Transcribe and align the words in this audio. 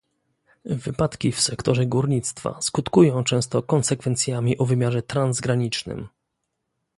Wypadki 0.65 1.31
w 1.31 1.41
sektorze 1.41 1.85
górnictwa 1.85 2.61
skutkują 2.61 3.23
często 3.23 3.63
konsekwencjami 3.63 4.57
o 4.57 4.65
wymiarze 4.65 5.01
transgranicznym 5.01 6.07